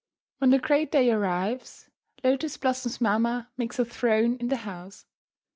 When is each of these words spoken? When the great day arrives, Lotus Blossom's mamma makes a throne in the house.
When 0.39 0.49
the 0.49 0.57
great 0.57 0.91
day 0.91 1.11
arrives, 1.11 1.87
Lotus 2.23 2.57
Blossom's 2.57 2.99
mamma 3.01 3.51
makes 3.55 3.77
a 3.77 3.85
throne 3.85 4.35
in 4.37 4.47
the 4.47 4.55
house. 4.65 5.05